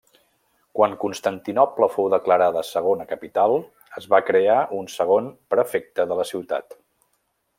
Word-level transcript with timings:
Quan 0.77 0.93
Constantinoble 1.01 1.89
fou 1.97 2.07
declarada 2.13 2.63
segona 2.69 3.07
capital, 3.13 3.53
es 4.01 4.09
va 4.15 4.23
crear 4.31 4.57
un 4.81 4.91
segon 4.97 5.31
prefecte 5.55 6.11
de 6.13 6.19
la 6.23 6.27
ciutat. 6.33 6.77